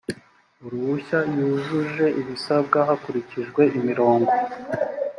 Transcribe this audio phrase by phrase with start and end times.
[0.65, 4.31] uruhushya yujuje ibisabwa hakurikijwe imirongo